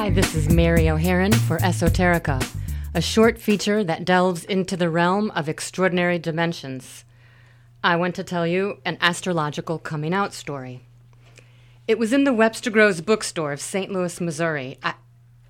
[0.00, 2.42] Hi, this is Mary O'Haron for Esoterica,
[2.94, 7.04] a short feature that delves into the realm of extraordinary dimensions.
[7.84, 10.80] I want to tell you an astrological coming out story.
[11.86, 13.92] It was in the Webster Groves bookstore of St.
[13.92, 14.78] Louis, Missouri.
[14.82, 14.94] I,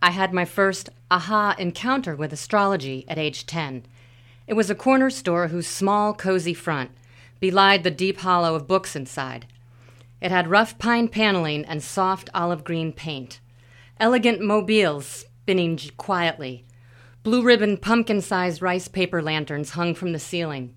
[0.02, 3.84] I had my first aha encounter with astrology at age 10.
[4.48, 6.90] It was a corner store whose small, cozy front
[7.38, 9.46] belied the deep hollow of books inside.
[10.20, 13.38] It had rough pine paneling and soft olive green paint,
[14.00, 16.64] elegant mobiles spinning quietly,
[17.22, 20.74] blue ribbon pumpkin sized rice paper lanterns hung from the ceiling,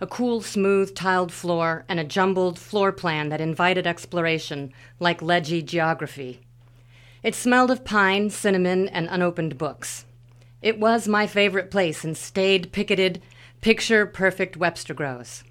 [0.00, 5.60] a cool, smooth tiled floor, and a jumbled floor plan that invited exploration like ledgy
[5.60, 6.40] geography.
[7.22, 10.06] It smelled of pine, cinnamon, and unopened books.
[10.62, 13.20] It was my favorite place in staid, picketed,
[13.60, 15.44] picture perfect Webster Groves.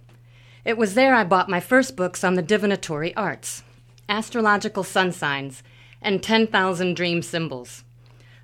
[0.65, 3.63] It was there I bought my first books on the divinatory arts,
[4.09, 5.61] astrological sun signs,
[6.03, 7.83] and 10,000 dream symbols.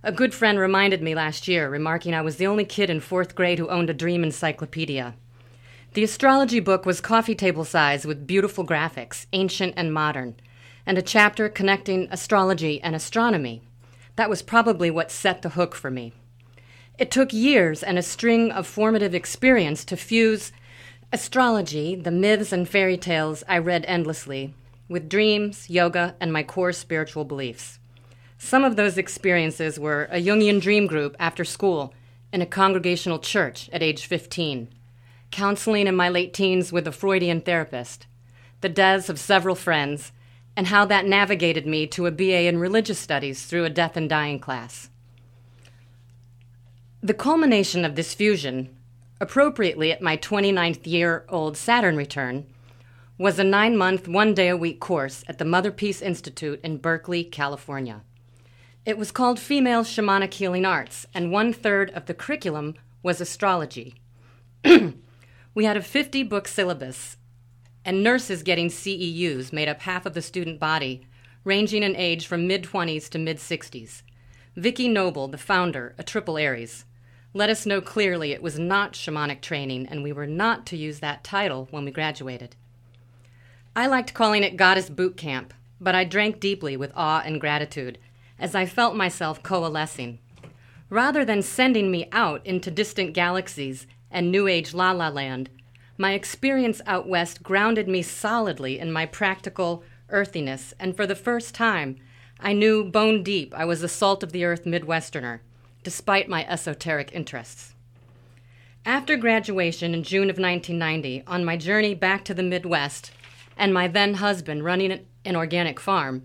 [0.02, 3.36] A good friend reminded me last year, remarking I was the only kid in fourth
[3.36, 5.16] grade who owned a dream encyclopedia.
[5.94, 10.36] The astrology book was coffee table size with beautiful graphics, ancient and modern,
[10.86, 13.62] and a chapter connecting astrology and astronomy.
[14.16, 16.14] That was probably what set the hook for me.
[16.98, 20.52] It took years and a string of formative experience to fuse
[21.12, 24.54] Astrology, the myths and fairy tales I read endlessly,
[24.90, 27.80] with dreams, yoga, and my core spiritual beliefs.
[28.38, 31.94] Some of those experiences were a Jungian dream group after school
[32.34, 34.68] in a congregational church at age 15,
[35.32, 38.08] counseling in my late teens with a Freudian therapist,
[38.62, 40.12] the deaths of several friends,
[40.56, 44.10] and how that navigated me to a BA in religious studies through a death and
[44.10, 44.90] dying class.
[47.02, 48.76] The culmination of this fusion
[49.22, 52.46] appropriately at my 29th year old Saturn return,
[53.20, 56.78] was a nine month, one day a week course at the Mother Peace Institute in
[56.78, 58.02] Berkeley, California.
[58.86, 63.96] It was called Female Shamanic Healing Arts, and one third of the curriculum was astrology.
[65.54, 67.18] we had a 50 book syllabus,
[67.84, 71.06] and nurses getting CEUs made up half of the student body,
[71.44, 74.02] ranging in age from mid 20s to mid 60s.
[74.56, 76.86] Vicki Noble, the founder, a triple Aries,
[77.34, 81.02] let us know clearly it was not shamanic training and we were not to use
[81.02, 82.56] that title when we graduated.
[83.76, 87.98] I liked calling it Goddess Boot Camp, but I drank deeply with awe and gratitude
[88.40, 90.20] as I felt myself coalescing.
[90.90, 95.50] Rather than sending me out into distant galaxies and New Age la la land,
[95.98, 101.54] my experience out west grounded me solidly in my practical earthiness, and for the first
[101.54, 101.98] time,
[102.40, 105.42] I knew bone deep I was a salt of the earth Midwesterner
[105.84, 107.74] despite my esoteric interests.
[108.86, 113.12] After graduation in June of 1990, on my journey back to the Midwest,
[113.60, 116.24] and my then husband running an organic farm,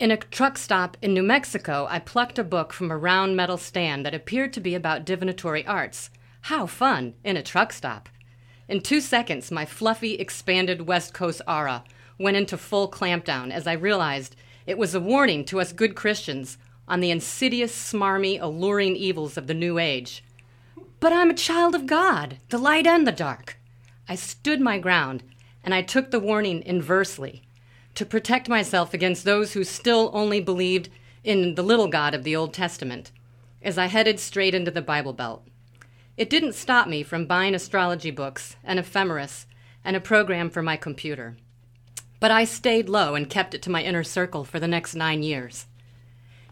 [0.00, 3.56] in a truck stop in New Mexico, I plucked a book from a round metal
[3.56, 6.10] stand that appeared to be about divinatory arts.
[6.42, 8.08] How fun, in a truck stop!
[8.68, 11.84] In two seconds, my fluffy, expanded West Coast aura
[12.18, 14.34] went into full clampdown as I realized
[14.66, 19.46] it was a warning to us good Christians on the insidious, smarmy, alluring evils of
[19.46, 20.24] the New Age.
[20.98, 23.58] But I'm a child of God, the light and the dark.
[24.08, 25.22] I stood my ground,
[25.64, 27.42] and I took the warning inversely
[27.94, 30.90] to protect myself against those who still only believed
[31.24, 33.10] in the little God of the Old Testament
[33.62, 35.46] as I headed straight into the Bible Belt.
[36.16, 39.46] It didn't stop me from buying astrology books, an ephemeris,
[39.84, 41.36] and a program for my computer.
[42.20, 45.22] But I stayed low and kept it to my inner circle for the next nine
[45.22, 45.66] years.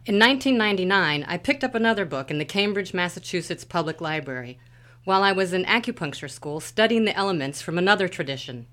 [0.04, 4.58] In 1999, I picked up another book in the Cambridge, Massachusetts Public Library
[5.04, 8.66] while I was in acupuncture school studying the elements from another tradition.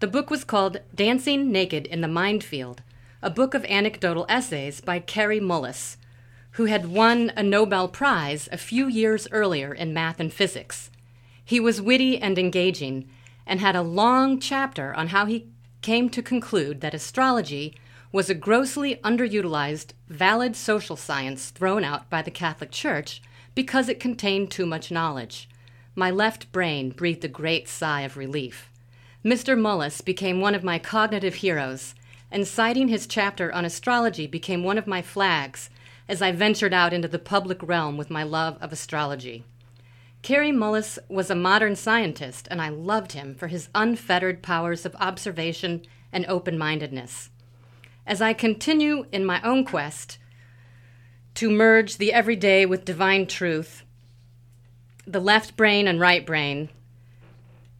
[0.00, 2.82] The book was called Dancing Naked in the Mind Field,
[3.20, 5.96] a book of anecdotal essays by Kary Mullis,
[6.52, 10.92] who had won a Nobel Prize a few years earlier in math and physics.
[11.44, 13.08] He was witty and engaging
[13.44, 15.48] and had a long chapter on how he
[15.82, 17.74] came to conclude that astrology
[18.12, 23.20] was a grossly underutilized, valid social science thrown out by the Catholic Church
[23.56, 25.48] because it contained too much knowledge.
[25.96, 28.70] My left brain breathed a great sigh of relief.
[29.24, 29.58] Mr.
[29.58, 31.94] Mullis became one of my cognitive heroes,
[32.30, 35.70] and citing his chapter on astrology became one of my flags
[36.08, 39.44] as I ventured out into the public realm with my love of astrology.
[40.22, 44.96] Kary Mullis was a modern scientist, and I loved him for his unfettered powers of
[44.96, 45.82] observation
[46.12, 47.30] and open mindedness
[48.08, 50.16] as I continue in my own quest
[51.34, 53.84] to merge the everyday with divine truth,
[55.06, 56.70] the left brain and right brain,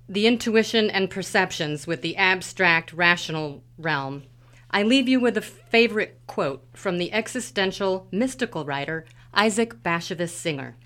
[0.08, 4.22] the intuition and perceptions with the abstract rational realm,
[4.70, 10.76] I leave you with a favorite quote from the existential, mystical writer Isaac Bashevis Singer.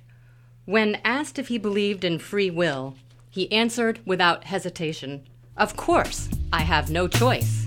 [0.64, 2.96] When asked if he believed in free will,
[3.30, 5.26] he answered without hesitation,
[5.56, 7.61] Of course, I have no choice.